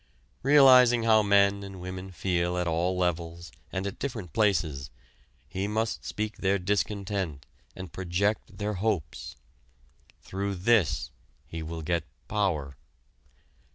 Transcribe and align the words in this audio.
Realizing 0.41 1.03
how 1.03 1.21
men 1.21 1.61
and 1.61 1.79
women 1.79 2.09
feel 2.09 2.57
at 2.57 2.65
all 2.67 2.97
levels 2.97 3.51
and 3.71 3.85
at 3.85 3.99
different 3.99 4.33
places, 4.33 4.89
he 5.47 5.67
must 5.67 6.03
speak 6.03 6.37
their 6.37 6.57
discontent 6.57 7.45
and 7.75 7.93
project 7.93 8.57
their 8.57 8.73
hopes. 8.73 9.35
Through 10.19 10.55
this 10.55 11.11
he 11.45 11.61
will 11.61 11.83
get 11.83 12.05
power. 12.27 12.77